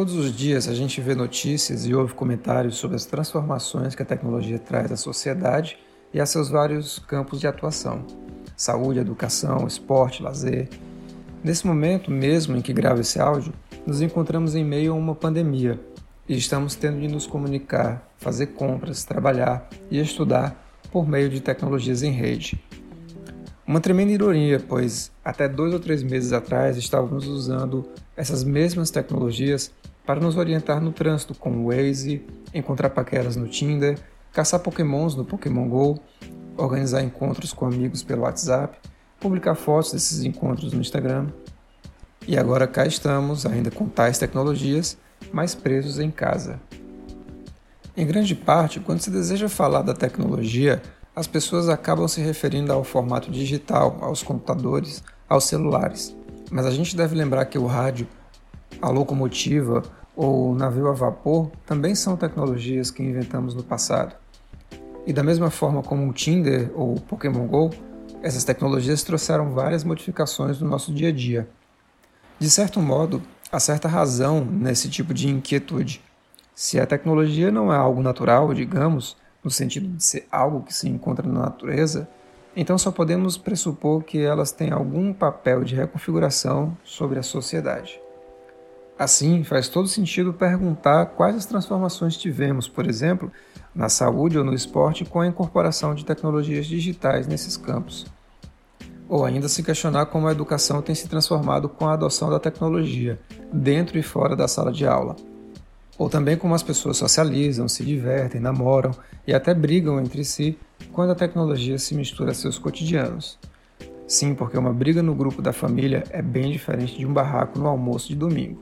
Todos 0.00 0.14
os 0.14 0.34
dias 0.34 0.66
a 0.66 0.72
gente 0.72 0.98
vê 0.98 1.14
notícias 1.14 1.84
e 1.84 1.94
ouve 1.94 2.14
comentários 2.14 2.76
sobre 2.76 2.96
as 2.96 3.04
transformações 3.04 3.94
que 3.94 4.02
a 4.02 4.06
tecnologia 4.06 4.58
traz 4.58 4.90
à 4.90 4.96
sociedade 4.96 5.76
e 6.10 6.18
a 6.18 6.24
seus 6.24 6.48
vários 6.48 6.98
campos 7.00 7.38
de 7.38 7.46
atuação: 7.46 8.06
saúde, 8.56 8.98
educação, 8.98 9.66
esporte, 9.66 10.22
lazer. 10.22 10.70
Nesse 11.44 11.66
momento 11.66 12.10
mesmo 12.10 12.56
em 12.56 12.62
que 12.62 12.72
gravo 12.72 13.02
esse 13.02 13.20
áudio, 13.20 13.52
nos 13.86 14.00
encontramos 14.00 14.54
em 14.54 14.64
meio 14.64 14.94
a 14.94 14.96
uma 14.96 15.14
pandemia 15.14 15.78
e 16.26 16.34
estamos 16.34 16.74
tendo 16.74 16.98
de 16.98 17.06
nos 17.06 17.26
comunicar, 17.26 18.10
fazer 18.16 18.46
compras, 18.46 19.04
trabalhar 19.04 19.68
e 19.90 20.00
estudar 20.00 20.80
por 20.90 21.06
meio 21.06 21.28
de 21.28 21.42
tecnologias 21.42 22.02
em 22.02 22.10
rede. 22.10 22.58
Uma 23.66 23.80
tremenda 23.82 24.12
ironia, 24.12 24.64
pois 24.66 25.12
até 25.22 25.46
dois 25.46 25.74
ou 25.74 25.78
três 25.78 26.02
meses 26.02 26.32
atrás 26.32 26.78
estávamos 26.78 27.26
usando 27.28 27.86
essas 28.16 28.42
mesmas 28.42 28.90
tecnologias 28.90 29.70
para 30.06 30.20
nos 30.20 30.36
orientar 30.36 30.80
no 30.80 30.92
trânsito 30.92 31.34
com 31.34 31.50
o 31.50 31.66
Waze, 31.66 32.24
encontrar 32.52 32.90
paqueras 32.90 33.36
no 33.36 33.48
Tinder, 33.48 33.98
caçar 34.32 34.60
pokémons 34.60 35.14
no 35.14 35.24
Pokémon 35.24 35.68
GO, 35.68 36.00
organizar 36.56 37.02
encontros 37.02 37.52
com 37.52 37.66
amigos 37.66 38.02
pelo 38.02 38.22
WhatsApp, 38.22 38.78
publicar 39.18 39.54
fotos 39.54 39.92
desses 39.92 40.24
encontros 40.24 40.72
no 40.72 40.80
Instagram. 40.80 41.28
E 42.26 42.36
agora 42.36 42.66
cá 42.66 42.86
estamos, 42.86 43.46
ainda 43.46 43.70
com 43.70 43.88
tais 43.88 44.18
tecnologias, 44.18 44.96
mas 45.32 45.54
presos 45.54 45.98
em 45.98 46.10
casa. 46.10 46.60
Em 47.96 48.06
grande 48.06 48.34
parte, 48.34 48.80
quando 48.80 49.00
se 49.00 49.10
deseja 49.10 49.48
falar 49.48 49.82
da 49.82 49.94
tecnologia, 49.94 50.80
as 51.14 51.26
pessoas 51.26 51.68
acabam 51.68 52.06
se 52.06 52.20
referindo 52.20 52.72
ao 52.72 52.84
formato 52.84 53.30
digital, 53.30 53.98
aos 54.00 54.22
computadores, 54.22 55.02
aos 55.28 55.44
celulares. 55.44 56.16
Mas 56.50 56.66
a 56.66 56.70
gente 56.70 56.96
deve 56.96 57.14
lembrar 57.14 57.44
que 57.46 57.58
o 57.58 57.66
rádio, 57.66 58.06
a 58.80 58.88
locomotiva, 58.88 59.82
ou 60.16 60.54
navio 60.54 60.88
a 60.88 60.92
vapor 60.92 61.50
também 61.64 61.94
são 61.94 62.16
tecnologias 62.16 62.90
que 62.90 63.02
inventamos 63.02 63.54
no 63.54 63.62
passado. 63.62 64.14
E 65.06 65.12
da 65.12 65.22
mesma 65.22 65.50
forma 65.50 65.82
como 65.82 66.08
o 66.08 66.12
Tinder 66.12 66.70
ou 66.74 66.94
o 66.94 67.00
Pokémon 67.00 67.46
Go, 67.46 67.70
essas 68.22 68.44
tecnologias 68.44 69.02
trouxeram 69.02 69.52
várias 69.52 69.82
modificações 69.82 70.60
no 70.60 70.68
nosso 70.68 70.92
dia 70.92 71.08
a 71.08 71.12
dia. 71.12 71.48
De 72.38 72.50
certo 72.50 72.80
modo, 72.80 73.22
há 73.50 73.58
certa 73.58 73.88
razão 73.88 74.44
nesse 74.44 74.88
tipo 74.88 75.14
de 75.14 75.28
inquietude. 75.28 76.02
Se 76.54 76.78
a 76.78 76.86
tecnologia 76.86 77.50
não 77.50 77.72
é 77.72 77.76
algo 77.76 78.02
natural, 78.02 78.52
digamos, 78.52 79.16
no 79.42 79.50
sentido 79.50 79.88
de 79.88 80.04
ser 80.04 80.26
algo 80.30 80.62
que 80.62 80.74
se 80.74 80.88
encontra 80.88 81.26
na 81.26 81.40
natureza, 81.40 82.06
então 82.54 82.76
só 82.76 82.90
podemos 82.90 83.38
pressupor 83.38 84.02
que 84.02 84.18
elas 84.18 84.52
têm 84.52 84.70
algum 84.70 85.14
papel 85.14 85.64
de 85.64 85.74
reconfiguração 85.74 86.76
sobre 86.84 87.18
a 87.18 87.22
sociedade. 87.22 87.98
Assim, 89.00 89.42
faz 89.42 89.66
todo 89.66 89.88
sentido 89.88 90.30
perguntar 90.30 91.06
quais 91.06 91.34
as 91.34 91.46
transformações 91.46 92.18
tivemos, 92.18 92.68
por 92.68 92.86
exemplo, 92.86 93.32
na 93.74 93.88
saúde 93.88 94.36
ou 94.36 94.44
no 94.44 94.52
esporte 94.52 95.06
com 95.06 95.22
a 95.22 95.26
incorporação 95.26 95.94
de 95.94 96.04
tecnologias 96.04 96.66
digitais 96.66 97.26
nesses 97.26 97.56
campos. 97.56 98.04
Ou 99.08 99.24
ainda 99.24 99.48
se 99.48 99.62
questionar 99.62 100.04
como 100.04 100.28
a 100.28 100.32
educação 100.32 100.82
tem 100.82 100.94
se 100.94 101.08
transformado 101.08 101.66
com 101.66 101.86
a 101.86 101.94
adoção 101.94 102.28
da 102.28 102.38
tecnologia, 102.38 103.18
dentro 103.50 103.98
e 103.98 104.02
fora 104.02 104.36
da 104.36 104.46
sala 104.46 104.70
de 104.70 104.86
aula. 104.86 105.16
Ou 105.96 106.10
também 106.10 106.36
como 106.36 106.54
as 106.54 106.62
pessoas 106.62 106.98
socializam, 106.98 107.68
se 107.68 107.82
divertem, 107.82 108.38
namoram 108.38 108.90
e 109.26 109.32
até 109.32 109.54
brigam 109.54 109.98
entre 109.98 110.22
si 110.26 110.58
quando 110.92 111.12
a 111.12 111.14
tecnologia 111.14 111.78
se 111.78 111.94
mistura 111.94 112.32
a 112.32 112.34
seus 112.34 112.58
cotidianos. 112.58 113.38
Sim, 114.06 114.34
porque 114.34 114.58
uma 114.58 114.74
briga 114.74 115.02
no 115.02 115.14
grupo 115.14 115.40
da 115.40 115.54
família 115.54 116.04
é 116.10 116.20
bem 116.20 116.52
diferente 116.52 116.98
de 116.98 117.06
um 117.06 117.14
barraco 117.14 117.58
no 117.58 117.66
almoço 117.66 118.06
de 118.06 118.14
domingo. 118.14 118.60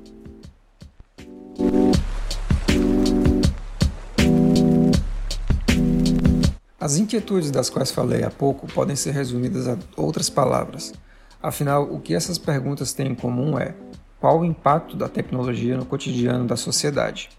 As 6.81 6.97
inquietudes 6.97 7.51
das 7.51 7.69
quais 7.69 7.91
falei 7.91 8.23
há 8.23 8.31
pouco 8.31 8.69
podem 8.69 8.95
ser 8.95 9.11
resumidas 9.11 9.67
a 9.67 9.77
outras 9.97 10.31
palavras. 10.31 10.95
Afinal, 11.43 11.83
o 11.83 11.99
que 11.99 12.15
essas 12.15 12.39
perguntas 12.39 12.93
têm 12.93 13.09
em 13.09 13.15
comum 13.17 13.59
é: 13.59 13.75
qual 14.21 14.39
o 14.39 14.45
impacto 14.45 14.97
da 14.97 15.09
tecnologia 15.09 15.77
no 15.77 15.85
cotidiano 15.85 16.47
da 16.47 16.57
sociedade? 16.57 17.31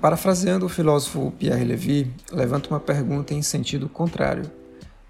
Parafraseando 0.00 0.66
o 0.66 0.68
filósofo 0.68 1.32
Pierre 1.38 1.64
Levy, 1.64 2.12
levanta 2.32 2.68
uma 2.68 2.80
pergunta 2.80 3.32
em 3.32 3.40
sentido 3.40 3.88
contrário: 3.88 4.50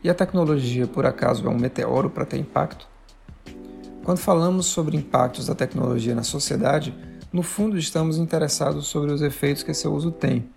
e 0.05 0.11
a 0.11 0.15
tecnologia, 0.15 0.87
por 0.87 1.07
acaso, 1.07 1.47
é 1.47 1.51
um 1.51 1.59
meteoro 1.59 2.11
para 2.11 2.27
ter 2.27 2.37
impacto? 2.37 2.87
Quando 4.05 4.19
falamos 4.19 4.67
sobre 4.67 4.99
impactos 4.99 5.47
da 5.47 5.55
tecnologia 5.55 6.15
na 6.15 6.23
sociedade, 6.23 6.95
no 7.33 7.43
fundo 7.43 7.79
estamos 7.79 8.19
interessados 8.19 8.87
sobre 8.87 9.13
os 9.13 9.23
efeitos 9.23 9.63
que 9.63 9.73
seu 9.73 9.95
uso 9.95 10.11
tem, 10.11 10.49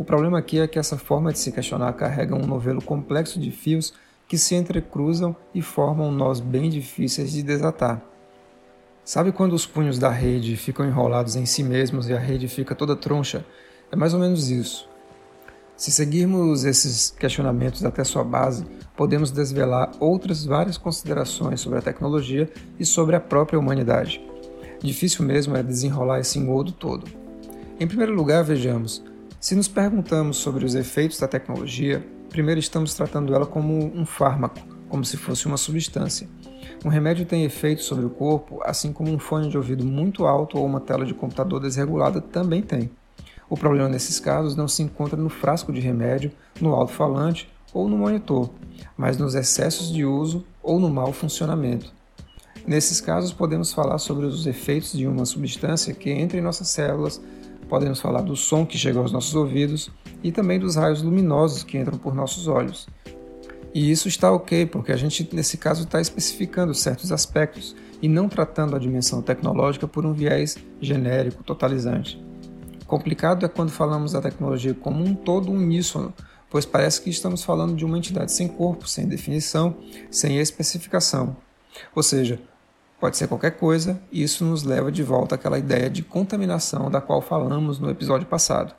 o 0.00 0.04
problema 0.04 0.38
aqui 0.38 0.58
é 0.58 0.66
que 0.66 0.78
essa 0.78 0.96
forma 0.96 1.30
de 1.30 1.38
se 1.38 1.52
questionar 1.52 1.92
carrega 1.92 2.34
um 2.34 2.46
novelo 2.46 2.80
complexo 2.80 3.38
de 3.38 3.50
fios 3.50 3.92
que 4.26 4.38
se 4.38 4.54
entrecruzam 4.54 5.36
e 5.54 5.60
formam 5.60 6.10
nós 6.10 6.40
bem 6.40 6.70
difíceis 6.70 7.32
de 7.32 7.42
desatar. 7.42 8.00
Sabe 9.04 9.30
quando 9.30 9.52
os 9.52 9.66
punhos 9.66 9.98
da 9.98 10.08
rede 10.08 10.56
ficam 10.56 10.86
enrolados 10.86 11.36
em 11.36 11.44
si 11.44 11.62
mesmos 11.62 12.08
e 12.08 12.14
a 12.14 12.18
rede 12.18 12.48
fica 12.48 12.74
toda 12.74 12.96
troncha? 12.96 13.44
É 13.92 13.96
mais 13.96 14.14
ou 14.14 14.20
menos 14.20 14.48
isso. 14.48 14.88
Se 15.76 15.92
seguirmos 15.92 16.64
esses 16.64 17.10
questionamentos 17.10 17.84
até 17.84 18.02
sua 18.02 18.24
base, 18.24 18.64
podemos 18.96 19.30
desvelar 19.30 19.92
outras 20.00 20.46
várias 20.46 20.78
considerações 20.78 21.60
sobre 21.60 21.78
a 21.78 21.82
tecnologia 21.82 22.50
e 22.78 22.86
sobre 22.86 23.16
a 23.16 23.20
própria 23.20 23.58
humanidade. 23.58 24.26
Difícil 24.82 25.26
mesmo 25.26 25.58
é 25.58 25.62
desenrolar 25.62 26.20
esse 26.20 26.38
engodo 26.38 26.72
todo. 26.72 27.06
Em 27.78 27.86
primeiro 27.86 28.14
lugar, 28.14 28.42
vejamos, 28.42 29.02
se 29.40 29.54
nos 29.54 29.66
perguntamos 29.66 30.36
sobre 30.36 30.66
os 30.66 30.74
efeitos 30.74 31.18
da 31.18 31.26
tecnologia, 31.26 32.06
primeiro 32.28 32.60
estamos 32.60 32.92
tratando 32.92 33.34
ela 33.34 33.46
como 33.46 33.90
um 33.96 34.04
fármaco, 34.04 34.60
como 34.86 35.02
se 35.02 35.16
fosse 35.16 35.46
uma 35.46 35.56
substância. 35.56 36.28
Um 36.84 36.90
remédio 36.90 37.24
tem 37.24 37.44
efeitos 37.44 37.86
sobre 37.86 38.04
o 38.04 38.10
corpo, 38.10 38.60
assim 38.64 38.92
como 38.92 39.10
um 39.10 39.18
fone 39.18 39.48
de 39.48 39.56
ouvido 39.56 39.82
muito 39.82 40.26
alto 40.26 40.58
ou 40.58 40.66
uma 40.66 40.78
tela 40.78 41.06
de 41.06 41.14
computador 41.14 41.58
desregulada 41.58 42.20
também 42.20 42.60
tem. 42.60 42.90
O 43.48 43.56
problema 43.56 43.88
nesses 43.88 44.20
casos 44.20 44.54
não 44.54 44.68
se 44.68 44.82
encontra 44.82 45.16
no 45.16 45.30
frasco 45.30 45.72
de 45.72 45.80
remédio, 45.80 46.30
no 46.60 46.74
alto-falante 46.74 47.50
ou 47.72 47.88
no 47.88 47.96
monitor, 47.96 48.50
mas 48.94 49.16
nos 49.16 49.34
excessos 49.34 49.90
de 49.90 50.04
uso 50.04 50.44
ou 50.62 50.78
no 50.78 50.90
mau 50.90 51.14
funcionamento. 51.14 51.90
Nesses 52.66 53.00
casos, 53.00 53.32
podemos 53.32 53.72
falar 53.72 53.96
sobre 53.98 54.26
os 54.26 54.46
efeitos 54.46 54.92
de 54.92 55.06
uma 55.06 55.24
substância 55.24 55.94
que 55.94 56.10
entra 56.10 56.38
em 56.38 56.42
nossas 56.42 56.68
células, 56.68 57.20
podemos 57.70 58.00
falar 58.00 58.22
do 58.22 58.34
som 58.34 58.66
que 58.66 58.76
chega 58.76 58.98
aos 58.98 59.12
nossos 59.12 59.34
ouvidos 59.36 59.90
e 60.24 60.32
também 60.32 60.58
dos 60.58 60.74
raios 60.74 61.00
luminosos 61.00 61.62
que 61.62 61.78
entram 61.78 61.96
por 61.96 62.12
nossos 62.12 62.48
olhos. 62.48 62.88
E 63.72 63.92
isso 63.92 64.08
está 64.08 64.32
ok, 64.32 64.66
porque 64.66 64.90
a 64.90 64.96
gente, 64.96 65.26
nesse 65.32 65.56
caso, 65.56 65.84
está 65.84 66.00
especificando 66.00 66.74
certos 66.74 67.12
aspectos 67.12 67.76
e 68.02 68.08
não 68.08 68.28
tratando 68.28 68.74
a 68.74 68.78
dimensão 68.80 69.22
tecnológica 69.22 69.86
por 69.86 70.04
um 70.04 70.12
viés 70.12 70.58
genérico, 70.80 71.44
totalizante. 71.44 72.20
Complicado 72.86 73.46
é 73.46 73.48
quando 73.48 73.70
falamos 73.70 74.12
da 74.12 74.20
tecnologia 74.20 74.74
como 74.74 75.04
um 75.04 75.14
todo 75.14 75.52
uníssono, 75.52 76.12
pois 76.50 76.66
parece 76.66 77.00
que 77.00 77.10
estamos 77.10 77.44
falando 77.44 77.76
de 77.76 77.84
uma 77.84 77.96
entidade 77.96 78.32
sem 78.32 78.48
corpo, 78.48 78.88
sem 78.88 79.06
definição, 79.06 79.76
sem 80.10 80.38
especificação. 80.38 81.36
Ou 81.94 82.02
seja, 82.02 82.40
Pode 83.00 83.16
ser 83.16 83.28
qualquer 83.28 83.52
coisa, 83.52 83.98
e 84.12 84.22
isso 84.22 84.44
nos 84.44 84.62
leva 84.62 84.92
de 84.92 85.02
volta 85.02 85.34
àquela 85.34 85.58
ideia 85.58 85.88
de 85.88 86.02
contaminação 86.02 86.90
da 86.90 87.00
qual 87.00 87.22
falamos 87.22 87.78
no 87.78 87.88
episódio 87.88 88.26
passado. 88.26 88.74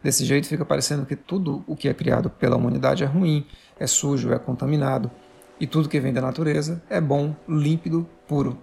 Desse 0.00 0.24
jeito 0.24 0.46
fica 0.46 0.64
parecendo 0.64 1.04
que 1.04 1.16
tudo 1.16 1.64
o 1.66 1.74
que 1.74 1.88
é 1.88 1.94
criado 1.94 2.30
pela 2.30 2.56
humanidade 2.56 3.02
é 3.02 3.06
ruim, 3.06 3.44
é 3.76 3.88
sujo, 3.88 4.32
é 4.32 4.38
contaminado, 4.38 5.10
e 5.58 5.66
tudo 5.66 5.88
que 5.88 5.98
vem 5.98 6.12
da 6.12 6.20
natureza 6.20 6.80
é 6.88 7.00
bom, 7.00 7.34
límpido, 7.48 8.06
puro. 8.28 8.56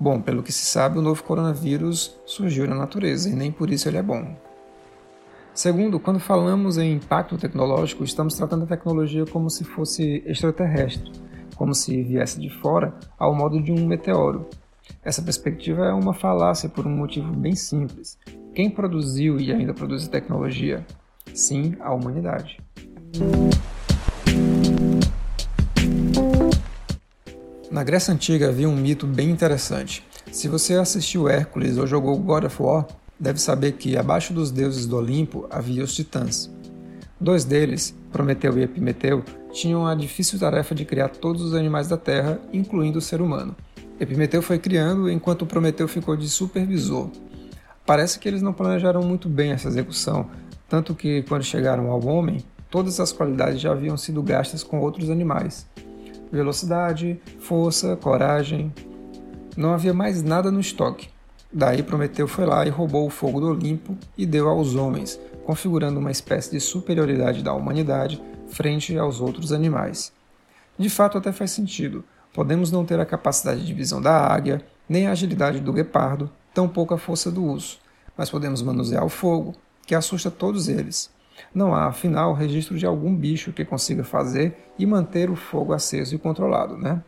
Bom, 0.00 0.18
pelo 0.22 0.42
que 0.42 0.52
se 0.52 0.64
sabe, 0.64 0.98
o 0.98 1.02
novo 1.02 1.22
coronavírus 1.22 2.16
surgiu 2.24 2.66
na 2.66 2.74
natureza 2.74 3.28
e 3.28 3.34
nem 3.34 3.52
por 3.52 3.68
isso 3.68 3.86
ele 3.86 3.98
é 3.98 4.02
bom. 4.02 4.34
Segundo, 5.52 6.00
quando 6.00 6.20
falamos 6.20 6.78
em 6.78 6.94
impacto 6.94 7.36
tecnológico, 7.36 8.02
estamos 8.02 8.34
tratando 8.34 8.64
a 8.64 8.66
tecnologia 8.66 9.26
como 9.26 9.50
se 9.50 9.62
fosse 9.62 10.22
extraterrestre 10.24 11.26
como 11.56 11.74
se 11.74 12.02
viesse 12.02 12.38
de 12.38 12.50
fora, 12.50 12.94
ao 13.18 13.34
modo 13.34 13.60
de 13.60 13.72
um 13.72 13.86
meteoro. 13.86 14.46
Essa 15.02 15.22
perspectiva 15.22 15.86
é 15.86 15.92
uma 15.92 16.14
falácia 16.14 16.68
por 16.68 16.86
um 16.86 16.96
motivo 16.96 17.32
bem 17.32 17.54
simples. 17.54 18.18
Quem 18.54 18.70
produziu 18.70 19.40
e 19.40 19.52
ainda 19.52 19.74
produz 19.74 20.06
tecnologia? 20.08 20.86
Sim, 21.34 21.76
a 21.80 21.92
humanidade. 21.92 22.58
Na 27.70 27.84
Grécia 27.84 28.14
Antiga 28.14 28.48
havia 28.48 28.68
um 28.68 28.76
mito 28.76 29.06
bem 29.06 29.30
interessante. 29.30 30.04
Se 30.32 30.48
você 30.48 30.74
assistiu 30.74 31.28
Hércules 31.28 31.76
ou 31.76 31.86
jogou 31.86 32.18
God 32.18 32.44
of 32.44 32.62
War, 32.62 32.86
deve 33.18 33.40
saber 33.40 33.72
que 33.72 33.96
abaixo 33.96 34.32
dos 34.32 34.50
deuses 34.50 34.86
do 34.86 34.96
Olimpo 34.96 35.46
havia 35.50 35.84
os 35.84 35.94
titãs. 35.94 36.50
Dois 37.18 37.44
deles, 37.44 37.96
Prometeu 38.12 38.58
e 38.58 38.62
Epimeteu, 38.62 39.24
tinham 39.50 39.86
a 39.86 39.94
difícil 39.94 40.38
tarefa 40.38 40.74
de 40.74 40.84
criar 40.84 41.08
todos 41.08 41.42
os 41.42 41.54
animais 41.54 41.88
da 41.88 41.96
Terra, 41.96 42.38
incluindo 42.52 42.98
o 42.98 43.02
ser 43.02 43.22
humano. 43.22 43.56
Epimeteu 43.98 44.42
foi 44.42 44.58
criando 44.58 45.10
enquanto 45.10 45.46
Prometeu 45.46 45.88
ficou 45.88 46.14
de 46.14 46.28
supervisor. 46.28 47.10
Parece 47.86 48.18
que 48.18 48.28
eles 48.28 48.42
não 48.42 48.52
planejaram 48.52 49.00
muito 49.00 49.30
bem 49.30 49.52
essa 49.52 49.68
execução, 49.68 50.28
tanto 50.68 50.94
que 50.94 51.22
quando 51.22 51.42
chegaram 51.42 51.90
ao 51.90 52.04
homem, 52.04 52.44
todas 52.70 53.00
as 53.00 53.12
qualidades 53.12 53.60
já 53.60 53.72
haviam 53.72 53.96
sido 53.96 54.22
gastas 54.22 54.62
com 54.62 54.80
outros 54.80 55.08
animais. 55.08 55.66
Velocidade, 56.30 57.18
força, 57.38 57.96
coragem. 57.96 58.70
Não 59.56 59.72
havia 59.72 59.94
mais 59.94 60.22
nada 60.22 60.50
no 60.50 60.60
estoque. 60.60 61.08
Daí 61.50 61.82
Prometeu 61.82 62.28
foi 62.28 62.44
lá 62.44 62.66
e 62.66 62.68
roubou 62.68 63.06
o 63.06 63.10
fogo 63.10 63.40
do 63.40 63.48
Olimpo 63.48 63.96
e 64.18 64.26
deu 64.26 64.48
aos 64.48 64.74
homens, 64.74 65.18
configurando 65.46 66.00
uma 66.00 66.10
espécie 66.10 66.50
de 66.50 66.58
superioridade 66.58 67.40
da 67.40 67.54
humanidade 67.54 68.20
frente 68.48 68.98
aos 68.98 69.20
outros 69.20 69.52
animais. 69.52 70.12
De 70.76 70.90
fato, 70.90 71.16
até 71.16 71.30
faz 71.30 71.52
sentido. 71.52 72.04
Podemos 72.34 72.72
não 72.72 72.84
ter 72.84 72.98
a 72.98 73.06
capacidade 73.06 73.64
de 73.64 73.72
visão 73.72 74.02
da 74.02 74.26
águia, 74.26 74.60
nem 74.88 75.06
a 75.06 75.12
agilidade 75.12 75.60
do 75.60 75.72
guepardo, 75.72 76.28
tampouco 76.52 76.94
a 76.94 76.98
força 76.98 77.30
do 77.30 77.44
urso, 77.44 77.78
mas 78.16 78.28
podemos 78.28 78.60
manusear 78.60 79.04
o 79.04 79.08
fogo, 79.08 79.54
que 79.86 79.94
assusta 79.94 80.32
todos 80.32 80.68
eles. 80.68 81.10
Não 81.54 81.72
há, 81.72 81.86
afinal, 81.86 82.34
registro 82.34 82.76
de 82.76 82.84
algum 82.84 83.14
bicho 83.14 83.52
que 83.52 83.64
consiga 83.64 84.02
fazer 84.02 84.72
e 84.76 84.84
manter 84.84 85.30
o 85.30 85.36
fogo 85.36 85.72
aceso 85.72 86.16
e 86.16 86.18
controlado, 86.18 86.76
né? 86.76 87.04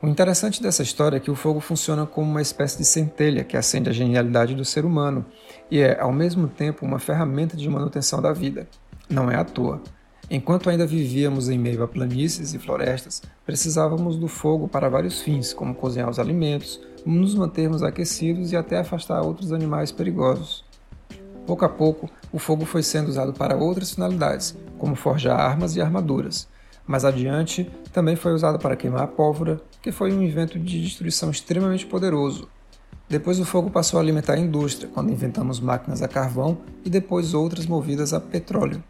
O 0.00 0.06
interessante 0.06 0.62
dessa 0.62 0.80
história 0.80 1.16
é 1.16 1.20
que 1.20 1.30
o 1.30 1.34
fogo 1.34 1.58
funciona 1.58 2.06
como 2.06 2.30
uma 2.30 2.40
espécie 2.40 2.78
de 2.78 2.84
centelha 2.84 3.42
que 3.42 3.56
acende 3.56 3.90
a 3.90 3.92
genialidade 3.92 4.54
do 4.54 4.64
ser 4.64 4.84
humano 4.84 5.26
e 5.68 5.80
é, 5.80 6.00
ao 6.00 6.12
mesmo 6.12 6.46
tempo, 6.46 6.86
uma 6.86 7.00
ferramenta 7.00 7.56
de 7.56 7.68
manutenção 7.68 8.22
da 8.22 8.32
vida. 8.32 8.68
Não 9.10 9.28
é 9.28 9.34
à 9.34 9.44
toa. 9.44 9.82
Enquanto 10.30 10.70
ainda 10.70 10.86
vivíamos 10.86 11.48
em 11.48 11.58
meio 11.58 11.82
a 11.82 11.88
planícies 11.88 12.54
e 12.54 12.60
florestas, 12.60 13.22
precisávamos 13.44 14.16
do 14.16 14.28
fogo 14.28 14.68
para 14.68 14.88
vários 14.88 15.20
fins, 15.20 15.52
como 15.52 15.74
cozinhar 15.74 16.08
os 16.08 16.20
alimentos, 16.20 16.80
nos 17.04 17.34
mantermos 17.34 17.82
aquecidos 17.82 18.52
e 18.52 18.56
até 18.56 18.78
afastar 18.78 19.20
outros 19.22 19.52
animais 19.52 19.90
perigosos. 19.90 20.64
Pouco 21.44 21.64
a 21.64 21.68
pouco, 21.68 22.08
o 22.32 22.38
fogo 22.38 22.64
foi 22.64 22.84
sendo 22.84 23.08
usado 23.08 23.32
para 23.32 23.56
outras 23.56 23.90
finalidades, 23.90 24.56
como 24.78 24.94
forjar 24.94 25.40
armas 25.40 25.74
e 25.74 25.80
armaduras. 25.80 26.46
Mais 26.88 27.04
adiante, 27.04 27.70
também 27.92 28.16
foi 28.16 28.32
usado 28.32 28.58
para 28.58 28.74
queimar 28.74 29.02
a 29.02 29.06
pólvora, 29.06 29.60
que 29.82 29.92
foi 29.92 30.10
um 30.10 30.22
invento 30.22 30.58
de 30.58 30.82
destruição 30.82 31.30
extremamente 31.30 31.84
poderoso. 31.84 32.48
Depois 33.06 33.38
o 33.38 33.44
fogo 33.44 33.68
passou 33.68 33.98
a 33.98 34.02
alimentar 34.02 34.32
a 34.34 34.38
indústria, 34.38 34.90
quando 34.92 35.12
inventamos 35.12 35.60
máquinas 35.60 36.00
a 36.00 36.08
carvão 36.08 36.56
e 36.86 36.88
depois 36.88 37.34
outras 37.34 37.66
movidas 37.66 38.14
a 38.14 38.20
petróleo. 38.20 38.82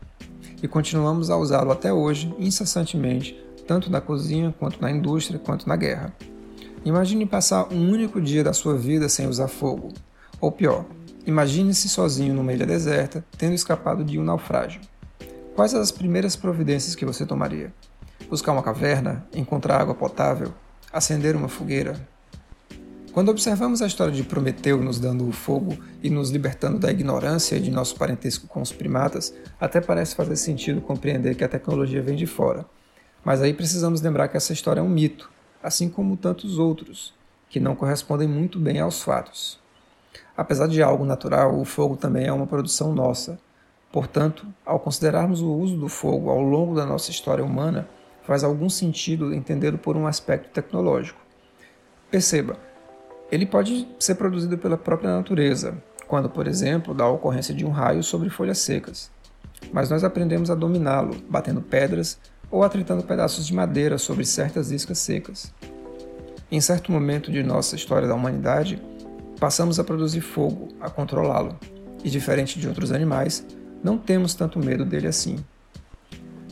E 0.62 0.68
continuamos 0.68 1.28
a 1.28 1.36
usá-lo 1.36 1.72
até 1.72 1.92
hoje, 1.92 2.32
incessantemente, 2.38 3.36
tanto 3.66 3.90
na 3.90 4.00
cozinha, 4.00 4.54
quanto 4.56 4.80
na 4.80 4.92
indústria, 4.92 5.38
quanto 5.40 5.68
na 5.68 5.74
guerra. 5.74 6.14
Imagine 6.84 7.26
passar 7.26 7.72
um 7.72 7.90
único 7.90 8.20
dia 8.20 8.44
da 8.44 8.52
sua 8.52 8.76
vida 8.76 9.08
sem 9.08 9.26
usar 9.26 9.48
fogo. 9.48 9.92
Ou 10.40 10.52
pior, 10.52 10.84
imagine-se 11.26 11.88
sozinho 11.88 12.32
numa 12.32 12.52
ilha 12.52 12.64
deserta, 12.64 13.24
tendo 13.36 13.54
escapado 13.54 14.04
de 14.04 14.20
um 14.20 14.24
naufrágio. 14.24 14.80
Quais 15.56 15.74
as 15.74 15.90
primeiras 15.90 16.36
providências 16.36 16.94
que 16.94 17.04
você 17.04 17.26
tomaria? 17.26 17.72
Buscar 18.28 18.52
uma 18.52 18.62
caverna? 18.62 19.26
Encontrar 19.32 19.80
água 19.80 19.94
potável? 19.94 20.52
acender 20.92 21.36
uma 21.36 21.48
fogueira. 21.48 22.08
Quando 23.12 23.30
observamos 23.30 23.82
a 23.82 23.86
história 23.86 24.12
de 24.12 24.22
Prometeu 24.22 24.78
nos 24.78 25.00
dando 25.00 25.28
o 25.28 25.32
fogo 25.32 25.76
e 26.02 26.08
nos 26.08 26.30
libertando 26.30 26.78
da 26.78 26.90
ignorância 26.90 27.58
de 27.58 27.70
nosso 27.70 27.96
parentesco 27.96 28.46
com 28.46 28.60
os 28.60 28.72
primatas, 28.72 29.34
até 29.60 29.80
parece 29.80 30.14
fazer 30.14 30.36
sentido 30.36 30.80
compreender 30.80 31.34
que 31.34 31.42
a 31.42 31.48
tecnologia 31.48 32.02
vem 32.02 32.14
de 32.14 32.26
fora. 32.26 32.64
Mas 33.24 33.42
aí 33.42 33.52
precisamos 33.52 34.00
lembrar 34.00 34.28
que 34.28 34.36
essa 34.36 34.52
história 34.52 34.80
é 34.80 34.82
um 34.82 34.88
mito, 34.88 35.30
assim 35.62 35.88
como 35.88 36.16
tantos 36.16 36.58
outros, 36.58 37.12
que 37.48 37.58
não 37.58 37.74
correspondem 37.74 38.28
muito 38.28 38.58
bem 38.58 38.78
aos 38.78 39.02
fatos. 39.02 39.58
Apesar 40.36 40.68
de 40.68 40.82
algo 40.82 41.04
natural, 41.04 41.58
o 41.58 41.64
fogo 41.64 41.96
também 41.96 42.26
é 42.26 42.32
uma 42.32 42.46
produção 42.46 42.94
nossa. 42.94 43.38
Portanto, 43.90 44.46
ao 44.64 44.78
considerarmos 44.78 45.40
o 45.40 45.50
uso 45.50 45.76
do 45.76 45.88
fogo 45.88 46.30
ao 46.30 46.40
longo 46.40 46.74
da 46.74 46.86
nossa 46.86 47.10
história 47.10 47.44
humana, 47.44 47.88
faz 48.28 48.44
algum 48.44 48.68
sentido 48.68 49.32
entendê-lo 49.32 49.78
por 49.78 49.96
um 49.96 50.06
aspecto 50.06 50.50
tecnológico. 50.50 51.18
Perceba, 52.10 52.58
ele 53.32 53.46
pode 53.46 53.88
ser 53.98 54.16
produzido 54.16 54.58
pela 54.58 54.76
própria 54.76 55.16
natureza, 55.16 55.82
quando, 56.06 56.28
por 56.28 56.46
exemplo, 56.46 56.92
dá 56.92 57.04
a 57.04 57.10
ocorrência 57.10 57.54
de 57.54 57.64
um 57.64 57.70
raio 57.70 58.02
sobre 58.02 58.28
folhas 58.28 58.58
secas. 58.58 59.10
Mas 59.72 59.88
nós 59.88 60.04
aprendemos 60.04 60.50
a 60.50 60.54
dominá-lo, 60.54 61.16
batendo 61.26 61.62
pedras 61.62 62.20
ou 62.50 62.62
atritando 62.62 63.02
pedaços 63.02 63.46
de 63.46 63.54
madeira 63.54 63.96
sobre 63.96 64.26
certas 64.26 64.70
iscas 64.70 64.98
secas. 64.98 65.50
Em 66.52 66.60
certo 66.60 66.92
momento 66.92 67.32
de 67.32 67.42
nossa 67.42 67.76
história 67.76 68.06
da 68.06 68.14
humanidade, 68.14 68.78
passamos 69.40 69.80
a 69.80 69.84
produzir 69.84 70.20
fogo, 70.20 70.68
a 70.82 70.90
controlá-lo, 70.90 71.58
e 72.04 72.10
diferente 72.10 72.60
de 72.60 72.68
outros 72.68 72.92
animais, 72.92 73.42
não 73.82 73.96
temos 73.96 74.34
tanto 74.34 74.58
medo 74.58 74.84
dele 74.84 75.06
assim. 75.06 75.38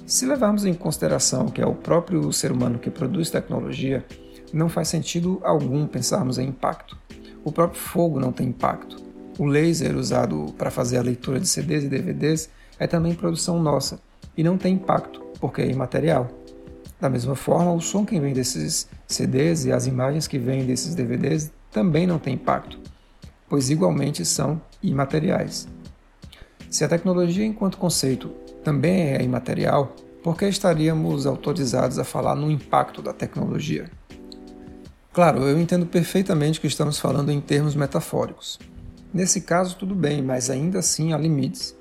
Se 0.06 0.24
levarmos 0.24 0.64
em 0.64 0.72
consideração 0.72 1.46
que 1.46 1.60
é 1.60 1.66
o 1.66 1.74
próprio 1.74 2.32
ser 2.32 2.52
humano 2.52 2.78
que 2.78 2.88
produz 2.88 3.28
tecnologia, 3.28 4.06
não 4.52 4.68
faz 4.68 4.86
sentido 4.86 5.40
algum 5.42 5.84
pensarmos 5.84 6.38
em 6.38 6.46
impacto. 6.46 6.96
O 7.42 7.50
próprio 7.50 7.80
fogo 7.80 8.20
não 8.20 8.30
tem 8.30 8.46
impacto. 8.46 9.02
O 9.36 9.46
laser 9.46 9.96
usado 9.96 10.54
para 10.56 10.70
fazer 10.70 10.98
a 10.98 11.02
leitura 11.02 11.40
de 11.40 11.48
CDs 11.48 11.82
e 11.82 11.88
DVDs 11.88 12.48
é 12.78 12.86
também 12.86 13.16
produção 13.16 13.60
nossa 13.60 13.98
e 14.36 14.44
não 14.44 14.56
tem 14.56 14.74
impacto, 14.74 15.20
porque 15.40 15.62
é 15.62 15.68
imaterial. 15.68 16.28
Da 17.00 17.10
mesma 17.10 17.34
forma, 17.34 17.72
o 17.72 17.80
som 17.80 18.06
que 18.06 18.20
vem 18.20 18.32
desses 18.32 18.88
CDs 19.08 19.64
e 19.64 19.72
as 19.72 19.88
imagens 19.88 20.28
que 20.28 20.38
vêm 20.38 20.64
desses 20.64 20.94
DVDs 20.94 21.50
também 21.72 22.06
não 22.06 22.20
tem 22.20 22.34
impacto, 22.34 22.78
pois 23.48 23.70
igualmente 23.70 24.24
são 24.24 24.62
imateriais. 24.80 25.66
Se 26.70 26.84
a 26.84 26.88
tecnologia 26.88 27.44
enquanto 27.44 27.76
conceito 27.76 28.45
também 28.66 29.14
é 29.14 29.22
imaterial, 29.22 29.94
por 30.24 30.36
que 30.36 30.44
estaríamos 30.44 31.24
autorizados 31.24 32.00
a 32.00 32.04
falar 32.04 32.34
no 32.34 32.50
impacto 32.50 33.00
da 33.00 33.12
tecnologia? 33.12 33.88
Claro, 35.12 35.44
eu 35.44 35.60
entendo 35.60 35.86
perfeitamente 35.86 36.60
que 36.60 36.66
estamos 36.66 36.98
falando 36.98 37.30
em 37.30 37.40
termos 37.40 37.76
metafóricos. 37.76 38.58
Nesse 39.14 39.42
caso, 39.42 39.76
tudo 39.76 39.94
bem, 39.94 40.20
mas 40.20 40.50
ainda 40.50 40.80
assim 40.80 41.12
há 41.12 41.16
limites. 41.16 41.76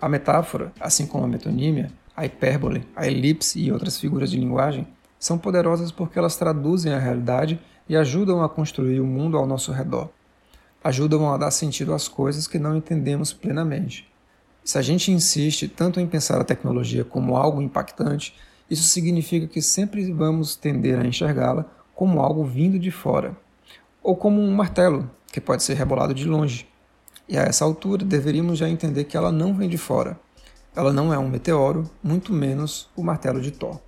A 0.00 0.08
metáfora, 0.08 0.72
assim 0.80 1.06
como 1.06 1.26
a 1.26 1.28
metonímia, 1.28 1.92
a 2.16 2.24
hipérbole, 2.24 2.88
a 2.96 3.06
elipse 3.06 3.60
e 3.60 3.70
outras 3.70 4.00
figuras 4.00 4.30
de 4.30 4.38
linguagem, 4.38 4.88
são 5.18 5.36
poderosas 5.36 5.92
porque 5.92 6.18
elas 6.18 6.36
traduzem 6.36 6.94
a 6.94 6.98
realidade 6.98 7.60
e 7.86 7.94
ajudam 7.94 8.42
a 8.42 8.48
construir 8.48 9.00
o 9.00 9.06
mundo 9.06 9.36
ao 9.36 9.46
nosso 9.46 9.70
redor. 9.70 10.08
Ajudam 10.82 11.30
a 11.30 11.36
dar 11.36 11.50
sentido 11.50 11.92
às 11.92 12.08
coisas 12.08 12.46
que 12.46 12.58
não 12.58 12.74
entendemos 12.74 13.34
plenamente. 13.34 14.10
Se 14.64 14.78
a 14.78 14.82
gente 14.82 15.10
insiste 15.10 15.66
tanto 15.66 15.98
em 15.98 16.06
pensar 16.06 16.40
a 16.40 16.44
tecnologia 16.44 17.04
como 17.04 17.36
algo 17.36 17.60
impactante, 17.60 18.32
isso 18.70 18.84
significa 18.84 19.48
que 19.48 19.60
sempre 19.60 20.12
vamos 20.12 20.54
tender 20.54 21.00
a 21.00 21.04
enxergá-la 21.04 21.66
como 21.94 22.20
algo 22.20 22.44
vindo 22.44 22.78
de 22.78 22.90
fora, 22.90 23.36
ou 24.00 24.14
como 24.14 24.40
um 24.40 24.54
martelo 24.54 25.10
que 25.32 25.40
pode 25.40 25.64
ser 25.64 25.74
rebolado 25.74 26.14
de 26.14 26.26
longe. 26.26 26.68
E 27.28 27.36
a 27.36 27.42
essa 27.42 27.64
altura 27.64 28.04
deveríamos 28.04 28.56
já 28.56 28.68
entender 28.68 29.04
que 29.04 29.16
ela 29.16 29.32
não 29.32 29.52
vem 29.52 29.68
de 29.68 29.78
fora. 29.78 30.18
Ela 30.76 30.92
não 30.92 31.12
é 31.12 31.18
um 31.18 31.28
meteoro, 31.28 31.90
muito 32.02 32.32
menos 32.32 32.88
o 32.94 33.02
martelo 33.02 33.40
de 33.40 33.50
Thor. 33.50 33.80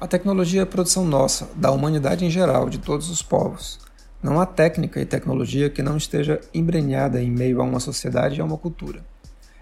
A 0.00 0.08
tecnologia 0.08 0.62
é 0.62 0.64
produção 0.66 1.04
nossa, 1.04 1.48
da 1.54 1.70
humanidade 1.70 2.24
em 2.24 2.30
geral, 2.30 2.68
de 2.68 2.78
todos 2.78 3.08
os 3.08 3.22
povos. 3.22 3.83
Não 4.24 4.40
há 4.40 4.46
técnica 4.46 4.98
e 4.98 5.04
tecnologia 5.04 5.68
que 5.68 5.82
não 5.82 5.98
esteja 5.98 6.40
embrenhada 6.54 7.22
em 7.22 7.30
meio 7.30 7.60
a 7.60 7.62
uma 7.62 7.78
sociedade 7.78 8.38
e 8.38 8.40
a 8.40 8.44
uma 8.46 8.56
cultura. 8.56 9.04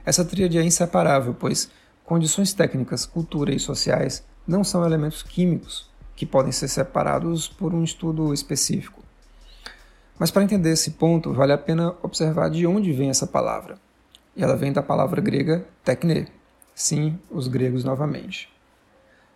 Essa 0.06 0.24
tríade 0.24 0.56
é 0.56 0.62
inseparável, 0.62 1.34
pois 1.34 1.68
condições 2.04 2.52
técnicas, 2.52 3.04
cultura 3.04 3.52
e 3.52 3.58
sociais 3.58 4.22
não 4.46 4.62
são 4.62 4.86
elementos 4.86 5.20
químicos 5.20 5.90
que 6.14 6.24
podem 6.24 6.52
ser 6.52 6.68
separados 6.68 7.48
por 7.48 7.74
um 7.74 7.82
estudo 7.82 8.32
específico. 8.32 9.02
Mas 10.16 10.30
para 10.30 10.44
entender 10.44 10.70
esse 10.70 10.92
ponto, 10.92 11.32
vale 11.32 11.52
a 11.52 11.58
pena 11.58 11.96
observar 12.00 12.48
de 12.48 12.64
onde 12.64 12.92
vem 12.92 13.10
essa 13.10 13.26
palavra. 13.26 13.78
E 14.36 14.44
ela 14.44 14.54
vem 14.54 14.72
da 14.72 14.80
palavra 14.80 15.20
grega 15.20 15.66
tekne. 15.82 16.28
Sim, 16.72 17.18
os 17.28 17.48
gregos 17.48 17.82
novamente. 17.82 18.48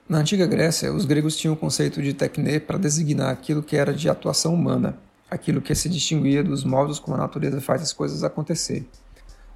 Na 0.09 0.19
antiga 0.19 0.47
Grécia, 0.47 0.93
os 0.93 1.05
gregos 1.05 1.37
tinham 1.37 1.55
o 1.55 1.59
conceito 1.59 2.01
de 2.01 2.15
tekne 2.15 2.61
para 2.61 2.79
designar 2.79 3.31
aquilo 3.31 3.61
que 3.61 3.77
era 3.77 3.93
de 3.93 4.09
atuação 4.09 4.55
humana, 4.55 4.97
aquilo 5.31 5.61
que 5.61 5.75
se 5.75 5.89
distinguia 5.89 6.43
dos 6.43 6.65
modos 6.65 6.99
como 6.99 7.17
a 7.17 7.21
natureza 7.21 7.61
faz 7.61 7.83
as 7.83 7.93
coisas 7.93 8.23
acontecer. 8.23 8.89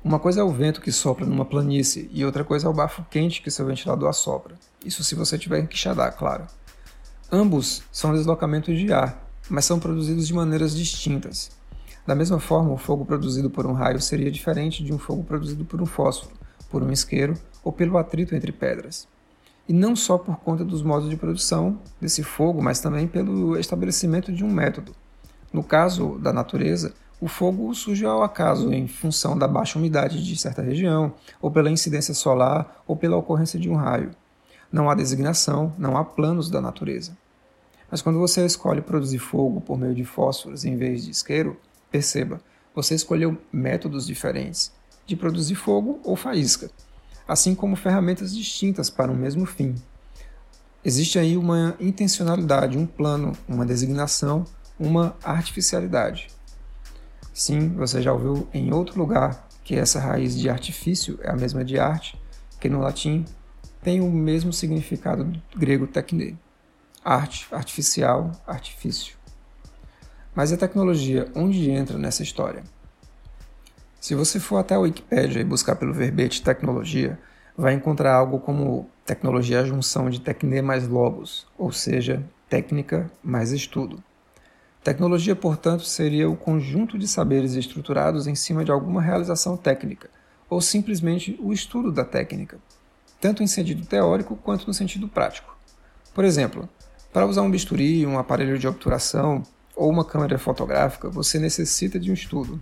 Uma 0.03 0.19
coisa 0.19 0.41
é 0.41 0.43
o 0.43 0.51
vento 0.51 0.81
que 0.81 0.91
sopra 0.91 1.27
numa 1.27 1.45
planície 1.45 2.09
e 2.13 2.25
outra 2.25 2.43
coisa 2.43 2.67
é 2.67 2.71
o 2.71 2.75
bafo 2.75 3.05
quente 3.11 3.43
que 3.43 3.51
seu 3.51 3.67
ventilador 3.67 4.09
assopra. 4.09 4.55
Isso 4.85 5.05
se 5.05 5.15
você 5.15 5.39
tiver 5.39 5.61
enquixadar, 5.61 6.17
claro. 6.17 6.47
Ambos 7.31 7.83
são 7.93 8.13
deslocamentos 8.13 8.79
de 8.79 8.93
ar, 8.93 9.31
mas 9.49 9.65
são 9.65 9.79
produzidos 9.79 10.27
de 10.27 10.35
maneiras 10.35 10.75
distintas. 10.75 11.51
Da 12.07 12.15
mesma 12.15 12.41
forma, 12.41 12.73
o 12.73 12.79
fogo 12.79 13.05
produzido 13.05 13.51
por 13.51 13.67
um 13.67 13.73
raio 13.73 14.01
seria 14.01 14.31
diferente 14.31 14.83
de 14.83 14.93
um 14.93 14.99
fogo 14.99 15.23
produzido 15.23 15.65
por 15.65 15.81
um 15.83 15.87
fósforo, 15.87 16.35
por 16.71 16.83
um 16.83 16.91
isqueiro 16.91 17.35
ou 17.63 17.71
pelo 17.71 17.99
atrito 17.99 18.35
entre 18.35 18.53
pedras. 18.53 19.07
e 19.69 19.73
não 19.73 19.95
só 19.95 20.19
por 20.19 20.37
conta 20.39 20.65
dos 20.65 20.83
modos 20.83 21.09
de 21.09 21.17
produção 21.17 21.79
desse 22.01 22.25
fogo, 22.25 22.61
mas 22.61 22.81
também 22.81 23.07
pelo 23.07 23.57
estabelecimento 23.57 24.33
de 24.33 24.43
um 24.43 24.51
método. 24.51 24.93
No 25.53 25.63
caso 25.63 26.19
da 26.19 26.33
natureza, 26.33 26.95
o 27.21 27.29
fogo 27.29 27.75
surge 27.75 28.05
ao 28.07 28.23
acaso 28.23 28.73
em 28.73 28.87
função 28.87 29.37
da 29.37 29.47
baixa 29.47 29.79
umidade 29.79 30.25
de 30.25 30.37
certa 30.37 30.63
região, 30.63 31.13
ou 31.41 31.51
pela 31.51 31.71
incidência 31.71 32.15
solar, 32.15 32.83
ou 32.87 32.97
pela 32.97 33.17
ocorrência 33.17 33.59
de 33.59 33.69
um 33.69 33.75
raio. 33.75 34.11
Não 34.73 34.89
há 34.89 34.95
designação, 34.95 35.75
não 35.77 35.97
há 35.97 36.05
planos 36.05 36.49
da 36.49 36.61
natureza. 36.61 37.17
Mas 37.91 38.01
quando 38.01 38.19
você 38.19 38.47
escolhe 38.47 38.81
produzir 38.81 39.19
fogo 39.19 39.61
por 39.61 39.79
meio 39.79 39.95
de 39.95 40.05
fósforos 40.05 40.65
em 40.65 40.77
vez 40.77 41.05
de 41.05 41.11
isqueiro, 41.11 41.57
perceba, 41.91 42.41
você 42.75 42.95
escolheu 42.95 43.37
métodos 43.53 44.07
diferentes 44.07 44.73
de 45.05 45.17
produzir 45.17 45.57
fogo 45.57 46.01
ou 46.05 46.15
faísca 46.15 46.71
assim 47.31 47.55
como 47.55 47.77
ferramentas 47.77 48.35
distintas 48.35 48.91
para 48.91 49.13
o 49.13 49.15
mesmo 49.15 49.47
fim. 49.47 49.77
Existe 50.85 51.17
aí 51.17 51.37
uma 51.37 51.77
intencionalidade, 51.79 52.77
um 52.77 52.85
plano, 52.85 53.37
uma 53.47 53.65
designação, 53.65 54.45
uma 54.81 55.15
artificialidade. 55.23 56.29
Sim, 57.35 57.69
você 57.75 58.01
já 58.01 58.13
ouviu 58.13 58.49
em 58.53 58.73
outro 58.73 58.99
lugar 58.99 59.47
que 59.63 59.77
essa 59.77 60.01
raiz 60.01 60.37
de 60.37 60.49
artifício 60.49 61.19
é 61.23 61.31
a 61.31 61.37
mesma 61.37 61.63
de 61.63 61.79
arte, 61.79 62.21
que 62.59 62.69
no 62.69 62.81
latim 62.81 63.25
tem 63.83 64.01
o 64.01 64.11
mesmo 64.11 64.53
significado 64.53 65.25
do 65.25 65.41
grego 65.55 65.87
techne, 65.87 66.39
arte, 67.05 67.47
artificial, 67.53 68.33
artifício. 68.47 69.17
Mas 70.35 70.53
a 70.53 70.57
tecnologia, 70.57 71.31
onde 71.35 71.71
entra 71.71 71.99
nessa 71.99 72.23
história? 72.23 72.63
Se 74.01 74.15
você 74.15 74.41
for 74.41 74.57
até 74.57 74.75
a 74.75 74.81
Wikipedia 74.81 75.43
e 75.43 75.45
buscar 75.45 75.77
pelo 75.77 75.93
verbete 75.93 76.43
tecnologia, 76.43 77.19
vai 77.57 77.75
encontrar 77.75 78.15
algo 78.15 78.41
como 78.41 78.89
tecnologia 79.05 79.59
é 79.59 79.61
a 79.61 79.67
junção 79.67 80.09
de 80.09 80.21
tecne 80.21 80.63
mais 80.63 80.89
logos, 80.89 81.47
ou 81.59 81.71
seja, 81.71 82.25
técnica 82.49 83.11
mais 83.23 83.53
estudo. 83.53 84.03
Tecnologia, 84.83 85.37
portanto, 85.37 85.85
seria 85.85 86.29
o 86.29 86.37
conjunto 86.37 86.99
de 86.99 87.07
saberes 87.07 87.55
estruturados 87.55 88.27
em 88.27 88.35
cima 88.35 88.65
de 88.65 88.71
alguma 88.71 89.03
realização 89.03 89.57
técnica, 89.57 90.09
ou 90.49 90.61
simplesmente 90.61 91.39
o 91.41 91.53
estudo 91.53 91.93
da 91.93 92.05
técnica, 92.05 92.59
tanto 93.21 93.43
em 93.43 93.47
sentido 93.47 93.87
teórico 93.87 94.37
quanto 94.37 94.67
no 94.67 94.75
sentido 94.75 95.07
prático. 95.07 95.57
Por 96.15 96.25
exemplo, 96.25 96.69
para 97.13 97.27
usar 97.27 97.43
um 97.43 97.51
bisturi, 97.51 98.07
um 98.07 98.19
aparelho 98.19 98.59
de 98.59 98.67
obturação 98.67 99.43
ou 99.77 99.91
uma 99.91 100.05
câmera 100.05 100.39
fotográfica, 100.39 101.09
você 101.09 101.39
necessita 101.39 101.99
de 101.99 102.11
um 102.11 102.15
estudo, 102.15 102.61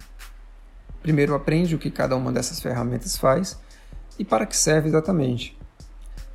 Primeiro 1.03 1.35
aprende 1.35 1.75
o 1.75 1.79
que 1.79 1.91
cada 1.91 2.17
uma 2.17 2.33
dessas 2.33 2.61
ferramentas 2.61 3.17
faz 3.17 3.59
e 4.19 4.25
para 4.25 4.47
que 4.47 4.57
serve 4.57 4.89
exatamente. 4.89 5.57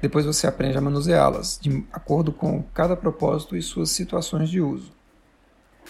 Depois 0.02 0.26
você 0.26 0.48
aprende 0.48 0.78
a 0.78 0.82
manuseá-las, 0.82 1.60
de 1.62 1.86
acordo 1.92 2.32
com 2.32 2.64
cada 2.74 2.96
propósito 2.96 3.56
e 3.56 3.62
suas 3.62 3.90
situações 3.92 4.50
de 4.50 4.60
uso. 4.60 4.92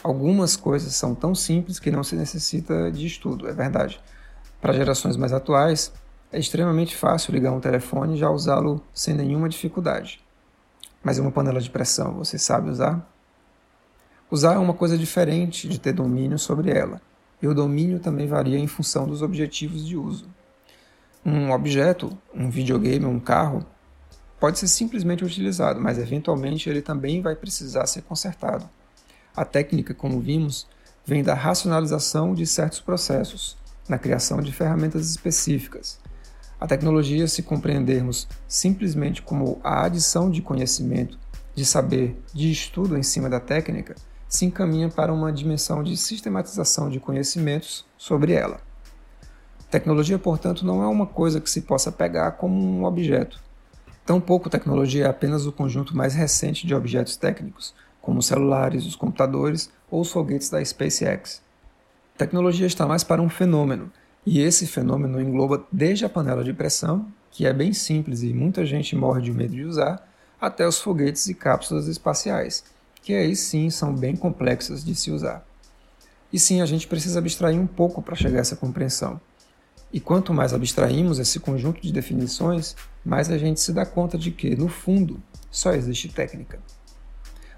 Algumas 0.03 0.57
coisas 0.57 0.93
são 0.95 1.15
tão 1.15 1.33
simples 1.33 1.79
que 1.79 1.89
não 1.89 2.03
se 2.03 2.13
necessita 2.13 2.91
de 2.91 3.07
estudo, 3.07 3.48
é 3.48 3.53
verdade. 3.53 4.01
Para 4.60 4.74
gerações 4.74 5.15
mais 5.15 5.31
atuais, 5.31 5.93
é 6.29 6.38
extremamente 6.38 6.93
fácil 6.93 7.31
ligar 7.31 7.53
um 7.53 7.62
telefone 7.62 8.15
e 8.15 8.17
já 8.17 8.29
usá-lo 8.29 8.83
sem 8.93 9.13
nenhuma 9.13 9.48
dificuldade. 9.48 10.19
Mas 11.01 11.19
uma 11.19 11.31
panela 11.31 11.62
de 11.62 11.69
pressão, 11.69 12.15
você 12.15 12.38
sabe 12.38 12.69
usar? 12.69 13.10
Usar 14.29 14.55
é 14.55 14.57
uma 14.57 14.74
coisa 14.74 14.98
diferente 14.98 15.69
de 15.69 15.79
ter 15.79 15.93
domínio 15.93 16.38
sobre 16.38 16.72
ela 16.72 17.01
e 17.41 17.48
o 17.48 17.53
domínio 17.53 18.00
também 18.00 18.27
varia 18.27 18.57
em 18.57 18.67
função 18.67 19.07
dos 19.07 19.22
objetivos 19.22 19.86
de 19.86 19.95
uso. 19.95 20.27
Um 21.25 21.51
objeto, 21.51 22.17
um 22.33 22.50
videogame, 22.50 23.05
um 23.05 23.19
carro, 23.19 23.65
pode 24.38 24.60
ser 24.60 24.67
simplesmente 24.67 25.24
utilizado, 25.24 25.79
mas 25.79 25.98
eventualmente 25.98 26.69
ele 26.69 26.81
também 26.81 27.22
vai 27.22 27.36
precisar 27.36 27.86
ser 27.86 28.01
consertado. 28.01 28.69
A 29.36 29.44
técnica, 29.44 29.94
como 29.94 30.20
vimos, 30.20 30.68
vem 31.06 31.24
da 31.24 31.34
racionalização 31.34 32.36
de 32.36 32.46
certos 32.46 32.80
processos, 32.80 33.58
na 33.90 33.98
criação 33.98 34.42
de 34.42 34.52
ferramentas 34.52 35.10
específicas. 35.10 36.00
A 36.60 36.68
tecnologia, 36.68 37.28
se 37.28 37.44
compreendermos 37.44 38.28
simplesmente 38.48 39.22
como 39.22 39.60
a 39.63 39.84
adição 39.86 40.30
de 40.30 40.42
conhecimento, 40.42 41.18
de 41.56 41.66
saber, 41.66 42.16
de 42.34 42.52
estudo 42.52 42.98
em 42.98 43.04
cima 43.04 43.30
da 43.30 43.40
técnica, 43.40 43.96
se 44.30 44.46
encaminha 44.46 44.90
para 44.90 45.13
uma 45.13 45.32
dimensão 45.32 45.84
de 45.84 45.98
sistematização 45.98 46.90
de 46.90 47.00
conhecimentos 47.00 47.86
sobre 47.98 48.34
ela. 48.34 48.62
Tecnologia, 49.70 50.18
portanto, 50.20 50.66
não 50.66 50.82
é 50.82 50.88
uma 50.88 51.06
coisa 51.06 51.42
que 51.42 51.50
se 51.50 51.62
possa 51.62 51.92
pegar 51.92 52.32
como 52.34 52.56
um 52.56 52.86
objeto. 52.86 53.42
Tampouco 54.06 54.50
tecnologia 54.50 55.06
é 55.06 55.10
apenas 55.10 55.46
o 55.46 55.52
conjunto 55.52 55.96
mais 55.96 56.13
recente 56.13 56.68
de 56.68 56.75
objetos 56.75 57.18
técnicos, 57.18 57.74
como 58.03 58.19
os 58.19 58.27
celulares, 58.27 58.86
os 58.86 58.98
computadores 58.98 59.72
ou 59.89 60.01
os 60.01 60.12
foguetes 60.12 60.50
da 60.50 60.63
SpaceX. 60.63 61.41
Tecnologia 62.17 62.67
está 62.67 62.86
mais 62.86 63.01
para 63.01 63.22
um 63.22 63.29
fenômeno, 63.29 63.89
e 64.25 64.41
esse 64.41 64.67
fenômeno 64.67 65.22
engloba 65.22 65.65
desde 65.72 66.03
a 66.03 66.10
panela 66.10 66.43
de 66.43 66.53
pressão, 66.53 67.07
que 67.31 67.48
é 67.48 67.53
bem 67.53 67.72
simples 67.72 68.22
e 68.22 68.33
muita 68.33 68.65
gente 68.65 68.93
morre 68.93 69.22
de 69.22 69.31
medo 69.31 69.55
de 69.55 69.63
usar, 69.63 70.05
até 70.39 70.67
os 70.67 70.79
foguetes 70.79 71.27
e 71.27 71.33
cápsulas 71.33 71.88
espaciais, 71.88 72.65
que 73.01 73.13
aí 73.13 73.38
sim 73.38 73.69
são 73.69 73.95
bem 73.95 74.17
complexas 74.17 74.83
de 74.83 74.93
se 74.93 75.10
usar. 75.10 75.45
E 76.31 76.38
sim, 76.38 76.60
a 76.62 76.65
gente 76.65 76.88
precisa 76.88 77.19
abstrair 77.19 77.60
um 77.60 77.67
pouco 77.67 78.01
para 78.01 78.15
chegar 78.15 78.39
a 78.39 78.41
essa 78.41 78.57
compreensão. 78.57 79.19
E 79.93 80.00
quanto 80.01 80.33
mais 80.33 80.53
abstraímos 80.53 81.19
esse 81.19 81.39
conjunto 81.39 81.81
de 81.81 81.93
definições, 81.93 82.75
mais 83.05 83.31
a 83.31 83.38
gente 83.38 83.62
se 83.62 83.72
dá 83.72 83.86
conta 83.86 84.17
de 84.17 84.29
que, 84.31 84.55
no 84.57 84.67
fundo, 84.67 85.22
só 85.50 85.72
existe 85.72 86.10
técnica. 86.10 86.60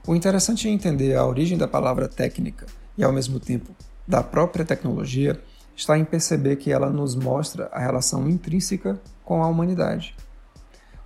O 0.08 0.14
interessante 0.14 0.68
é 0.68 0.72
entender 0.72 1.16
a 1.16 1.26
origem 1.26 1.58
da 1.58 1.68
palavra 1.68 2.08
técnica 2.08 2.68
e, 2.96 3.04
ao 3.04 3.12
mesmo 3.12 3.40
tempo, 3.40 3.76
da 4.08 4.22
própria 4.22 4.64
tecnologia, 4.64 5.42
está 5.76 5.98
em 5.98 6.06
perceber 6.06 6.58
que 6.58 6.72
ela 6.72 6.92
nos 6.92 7.16
mostra 7.16 7.70
a 7.72 7.80
relação 7.80 8.30
intrínseca 8.30 9.02
com 9.24 9.42
a 9.42 9.48
humanidade. 9.48 10.16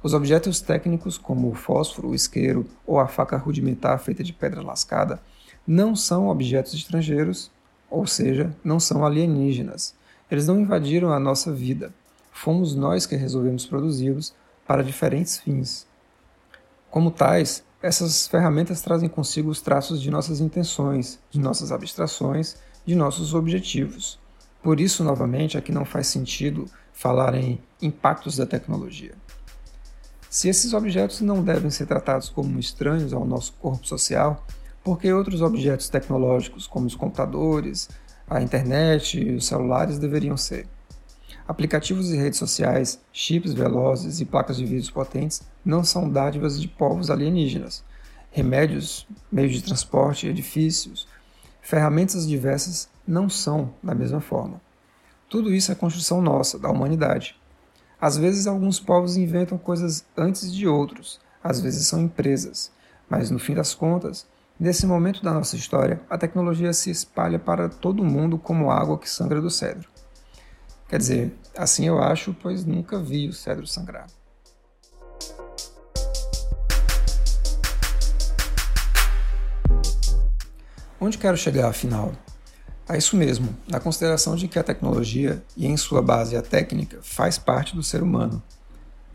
Os 0.04 0.14
objetos 0.14 0.60
técnicos, 0.60 1.18
como 1.18 1.50
o 1.50 1.56
fósforo, 1.56 2.10
o 2.10 2.16
isqueiro 2.16 2.66
ou 2.86 3.00
a 3.00 3.08
faca 3.08 3.38
rudimentar 3.38 3.98
feita 4.00 4.22
de 4.22 4.34
pedra 4.34 4.62
lascada, 4.62 5.22
não 5.66 5.96
são 5.96 6.28
objetos 6.28 6.74
estrangeiros, 6.74 7.50
ou 7.90 8.06
seja, 8.06 8.54
não 8.62 8.82
são 8.82 9.06
alienígenas. 9.06 9.96
Eles 10.30 10.46
não 10.46 10.60
invadiram 10.60 11.14
a 11.14 11.20
nossa 11.20 11.54
vida. 11.54 11.94
Fomos 12.34 12.76
nós 12.76 13.06
que 13.06 13.16
resolvemos 13.16 13.66
produzi-los 13.66 14.34
para 14.68 14.84
diferentes 14.84 15.38
fins. 15.38 15.88
Como 16.92 17.12
tais, 17.12 17.64
essas 17.82 18.28
ferramentas 18.28 18.82
trazem 18.82 19.08
consigo 19.08 19.50
os 19.50 19.62
traços 19.62 20.02
de 20.02 20.10
nossas 20.10 20.40
intenções, 20.40 21.20
de 21.30 21.40
nossas 21.40 21.72
abstrações, 21.72 22.58
de 22.86 22.96
nossos 22.96 23.34
objetivos. 23.34 24.20
Por 24.64 24.80
isso, 24.80 25.04
novamente, 25.04 25.58
aqui 25.58 25.72
não 25.72 25.86
faz 25.86 26.08
sentido 26.08 26.66
falar 26.92 27.36
em 27.36 27.62
impactos 27.82 28.38
da 28.38 28.46
tecnologia. 28.46 29.14
Se 30.30 30.50
esses 30.50 30.74
objetos 30.74 31.22
não 31.22 31.44
devem 31.44 31.72
ser 31.72 31.86
tratados 31.86 32.30
como 32.30 32.60
estranhos 32.60 33.14
ao 33.14 33.26
nosso 33.26 33.54
corpo 33.54 33.88
social, 33.88 34.46
por 34.84 35.00
que 35.00 35.12
outros 35.14 35.42
objetos 35.42 35.90
tecnológicos, 35.90 36.68
como 36.68 36.88
os 36.88 36.96
computadores, 36.96 37.88
a 38.28 38.42
internet 38.42 39.20
e 39.20 39.36
os 39.36 39.46
celulares, 39.46 39.98
deveriam 39.98 40.36
ser? 40.36 40.68
Aplicativos 41.50 42.12
e 42.12 42.16
redes 42.16 42.38
sociais, 42.38 43.00
chips 43.12 43.54
velozes 43.54 44.22
e 44.22 44.26
placas 44.26 44.56
de 44.56 44.66
vídeo 44.68 44.94
potentes 44.94 45.42
não 45.66 45.84
são 45.84 46.08
dádivas 46.08 46.62
de 46.62 46.68
povos 46.68 47.10
alienígenas. 47.10 47.84
Remédios, 48.30 49.08
meios 49.32 49.54
de 49.54 49.64
transporte, 49.64 50.28
edifícios, 50.28 51.08
ferramentas 51.60 52.28
diversas 52.28 52.88
não 53.08 53.28
são 53.28 53.74
da 53.82 53.96
mesma 53.96 54.22
forma. 54.22 54.62
Tudo 55.28 55.52
isso 55.52 55.72
é 55.72 55.76
construção 55.76 56.22
nossa, 56.22 56.60
da 56.60 56.70
humanidade. 56.70 57.36
Às 58.00 58.16
vezes, 58.16 58.46
alguns 58.46 58.80
povos 58.80 59.18
inventam 59.18 59.58
coisas 59.58 60.06
antes 60.16 60.54
de 60.54 60.68
outros, 60.68 61.20
às 61.44 61.60
vezes 61.60 61.88
são 61.88 62.00
empresas, 62.00 62.72
mas 63.10 63.32
no 63.32 63.40
fim 63.40 63.56
das 63.56 63.74
contas, 63.74 64.28
nesse 64.60 64.86
momento 64.86 65.24
da 65.24 65.34
nossa 65.34 65.56
história, 65.56 66.00
a 66.12 66.16
tecnologia 66.16 66.72
se 66.74 66.92
espalha 66.92 67.40
para 67.40 67.68
todo 67.68 68.06
mundo 68.06 68.38
como 68.38 68.70
água 68.70 69.00
que 69.00 69.10
sangra 69.10 69.42
do 69.42 69.50
cedro. 69.50 69.90
Quer 70.90 70.98
dizer, 70.98 71.32
assim 71.56 71.86
eu 71.86 72.02
acho, 72.02 72.36
pois 72.42 72.66
nunca 72.66 73.00
vi 73.00 73.30
o 73.30 73.34
cedro 73.34 73.68
sangrar. 73.68 74.08
Onde 81.00 81.20
quero 81.20 81.38
chegar 81.38 81.70
afinal? 81.70 82.12
A 82.88 82.98
isso 82.98 83.16
mesmo, 83.16 83.56
na 83.68 83.80
consideração 83.80 84.36
de 84.36 84.48
que 84.48 84.58
a 84.58 84.64
tecnologia, 84.64 85.44
e 85.56 85.68
em 85.68 85.78
sua 85.78 86.02
base 86.02 86.36
a 86.36 86.42
técnica, 86.42 86.98
faz 87.04 87.38
parte 87.38 87.76
do 87.76 87.84
ser 87.84 88.02
humano. 88.02 88.42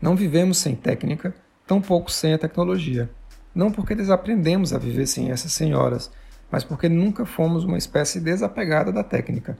Não 0.01 0.15
vivemos 0.15 0.57
sem 0.57 0.77
técnica, 0.77 1.35
tampouco 1.67 2.09
sem 2.09 2.33
a 2.33 2.37
tecnologia. 2.37 3.09
Não 3.53 3.69
porque 3.69 3.93
desaprendemos 3.93 4.71
a 4.71 4.77
viver 4.77 5.07
sem 5.07 5.29
essas 5.29 5.51
senhoras, 5.51 6.09
mas 6.49 6.63
porque 6.63 6.87
nunca 6.87 7.25
fomos 7.25 7.65
uma 7.65 7.77
espécie 7.77 8.21
desapegada 8.21 8.93
da 8.93 9.03
técnica. 9.03 9.57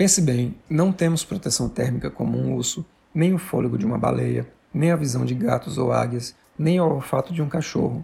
Pense 0.00 0.22
bem, 0.22 0.54
não 0.66 0.92
temos 0.92 1.24
proteção 1.24 1.68
térmica 1.68 2.10
como 2.10 2.38
um 2.38 2.54
urso, 2.54 2.86
nem 3.12 3.34
o 3.34 3.38
fôlego 3.38 3.76
de 3.76 3.84
uma 3.84 3.98
baleia, 3.98 4.50
nem 4.72 4.90
a 4.90 4.96
visão 4.96 5.26
de 5.26 5.34
gatos 5.34 5.76
ou 5.76 5.92
águias, 5.92 6.34
nem 6.58 6.78
ao 6.78 6.94
olfato 6.94 7.34
de 7.34 7.42
um 7.42 7.50
cachorro. 7.50 8.02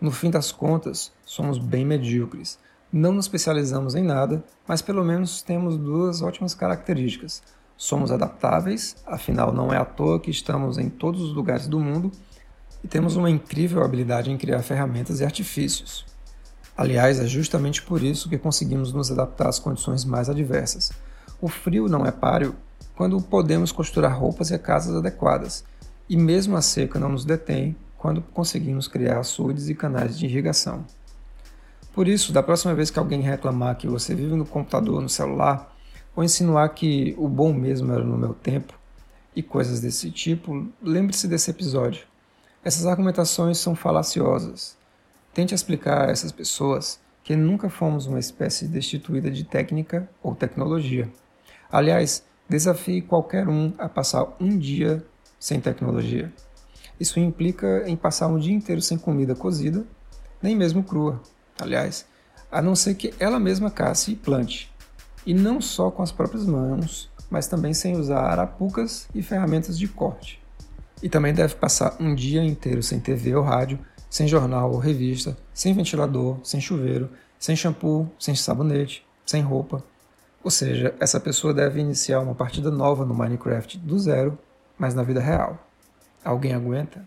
No 0.00 0.10
fim 0.10 0.30
das 0.30 0.50
contas, 0.50 1.12
somos 1.26 1.58
bem 1.58 1.84
medíocres. 1.84 2.58
Não 2.90 3.12
nos 3.12 3.26
especializamos 3.26 3.94
em 3.94 4.02
nada, 4.02 4.42
mas 4.66 4.80
pelo 4.80 5.04
menos 5.04 5.42
temos 5.42 5.76
duas 5.76 6.22
ótimas 6.22 6.54
características. 6.54 7.42
Somos 7.76 8.10
adaptáveis, 8.10 8.96
afinal 9.06 9.52
não 9.52 9.70
é 9.70 9.76
à 9.76 9.84
toa 9.84 10.18
que 10.18 10.30
estamos 10.30 10.78
em 10.78 10.88
todos 10.88 11.20
os 11.20 11.34
lugares 11.34 11.66
do 11.66 11.78
mundo, 11.78 12.10
e 12.82 12.88
temos 12.88 13.16
uma 13.16 13.28
incrível 13.28 13.84
habilidade 13.84 14.30
em 14.30 14.38
criar 14.38 14.62
ferramentas 14.62 15.20
e 15.20 15.26
artifícios. 15.26 16.06
Aliás, 16.74 17.20
é 17.20 17.26
justamente 17.26 17.82
por 17.82 18.02
isso 18.02 18.30
que 18.30 18.38
conseguimos 18.38 18.94
nos 18.94 19.10
adaptar 19.10 19.50
às 19.50 19.58
condições 19.58 20.06
mais 20.06 20.30
adversas. 20.30 20.90
O 21.40 21.46
frio 21.46 21.88
não 21.88 22.04
é 22.04 22.10
páreo 22.10 22.56
quando 22.96 23.20
podemos 23.20 23.70
costurar 23.70 24.18
roupas 24.18 24.50
e 24.50 24.58
casas 24.58 24.96
adequadas, 24.96 25.64
e 26.08 26.16
mesmo 26.16 26.56
a 26.56 26.62
seca 26.62 26.98
não 26.98 27.10
nos 27.10 27.24
detém 27.24 27.76
quando 27.96 28.20
conseguimos 28.20 28.88
criar 28.88 29.20
açudes 29.20 29.68
e 29.68 29.74
canais 29.74 30.18
de 30.18 30.26
irrigação. 30.26 30.84
Por 31.92 32.08
isso, 32.08 32.32
da 32.32 32.42
próxima 32.42 32.74
vez 32.74 32.90
que 32.90 32.98
alguém 32.98 33.20
reclamar 33.20 33.76
que 33.76 33.86
você 33.86 34.14
vive 34.14 34.34
no 34.34 34.44
computador, 34.44 35.00
no 35.00 35.08
celular, 35.08 35.76
ou 36.16 36.24
insinuar 36.24 36.74
que 36.74 37.14
o 37.16 37.28
bom 37.28 37.52
mesmo 37.52 37.92
era 37.92 38.02
no 38.02 38.18
meu 38.18 38.34
tempo, 38.34 38.74
e 39.34 39.42
coisas 39.42 39.80
desse 39.80 40.10
tipo, 40.10 40.66
lembre-se 40.82 41.28
desse 41.28 41.52
episódio. 41.52 42.04
Essas 42.64 42.84
argumentações 42.84 43.58
são 43.58 43.76
falaciosas. 43.76 44.76
Tente 45.32 45.54
explicar 45.54 46.08
a 46.08 46.10
essas 46.10 46.32
pessoas 46.32 46.98
que 47.22 47.36
nunca 47.36 47.70
fomos 47.70 48.06
uma 48.06 48.18
espécie 48.18 48.66
destituída 48.66 49.30
de 49.30 49.44
técnica 49.44 50.10
ou 50.20 50.34
tecnologia. 50.34 51.08
Aliás, 51.70 52.22
desafie 52.48 53.02
qualquer 53.02 53.48
um 53.48 53.72
a 53.78 53.88
passar 53.88 54.36
um 54.40 54.56
dia 54.56 55.04
sem 55.38 55.60
tecnologia. 55.60 56.32
Isso 56.98 57.20
implica 57.20 57.84
em 57.86 57.96
passar 57.96 58.26
um 58.28 58.38
dia 58.38 58.54
inteiro 58.54 58.80
sem 58.80 58.98
comida 58.98 59.34
cozida, 59.34 59.84
nem 60.42 60.56
mesmo 60.56 60.82
crua, 60.82 61.20
aliás, 61.60 62.06
a 62.50 62.62
não 62.62 62.74
ser 62.74 62.94
que 62.94 63.12
ela 63.20 63.38
mesma 63.38 63.70
casse 63.70 64.12
e 64.12 64.16
plante. 64.16 64.72
E 65.26 65.34
não 65.34 65.60
só 65.60 65.90
com 65.90 66.02
as 66.02 66.10
próprias 66.10 66.46
mãos, 66.46 67.10
mas 67.30 67.46
também 67.46 67.74
sem 67.74 67.96
usar 67.96 68.20
arapucas 68.20 69.06
e 69.14 69.22
ferramentas 69.22 69.78
de 69.78 69.86
corte. 69.86 70.42
E 71.02 71.08
também 71.08 71.34
deve 71.34 71.54
passar 71.54 71.96
um 72.00 72.14
dia 72.14 72.42
inteiro 72.42 72.82
sem 72.82 72.98
TV 72.98 73.34
ou 73.34 73.44
rádio, 73.44 73.78
sem 74.08 74.26
jornal 74.26 74.72
ou 74.72 74.78
revista, 74.78 75.36
sem 75.52 75.74
ventilador, 75.74 76.38
sem 76.42 76.60
chuveiro, 76.60 77.10
sem 77.38 77.54
shampoo, 77.54 78.10
sem 78.18 78.34
sabonete, 78.34 79.06
sem 79.26 79.42
roupa. 79.42 79.84
Ou 80.42 80.50
seja, 80.50 80.94
essa 81.00 81.18
pessoa 81.18 81.52
deve 81.52 81.80
iniciar 81.80 82.20
uma 82.20 82.34
partida 82.34 82.70
nova 82.70 83.04
no 83.04 83.14
Minecraft 83.14 83.76
do 83.78 83.98
zero, 83.98 84.38
mas 84.78 84.94
na 84.94 85.02
vida 85.02 85.20
real. 85.20 85.58
Alguém 86.24 86.54
aguenta? 86.54 87.06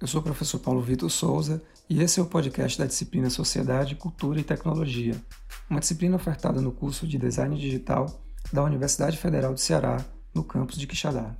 Eu 0.00 0.06
sou 0.06 0.22
o 0.22 0.24
professor 0.24 0.58
Paulo 0.58 0.80
Vitor 0.80 1.10
Souza 1.10 1.62
e 1.88 2.02
esse 2.02 2.18
é 2.18 2.22
o 2.22 2.26
podcast 2.26 2.78
da 2.78 2.86
disciplina 2.86 3.28
Sociedade, 3.28 3.94
Cultura 3.94 4.40
e 4.40 4.44
Tecnologia, 4.44 5.14
uma 5.68 5.78
disciplina 5.78 6.16
ofertada 6.16 6.62
no 6.62 6.72
curso 6.72 7.06
de 7.06 7.18
Design 7.18 7.54
Digital 7.58 8.06
da 8.50 8.64
Universidade 8.64 9.18
Federal 9.18 9.52
do 9.52 9.60
Ceará, 9.60 10.02
no 10.34 10.42
campus 10.42 10.78
de 10.78 10.86
Quixadá. 10.86 11.36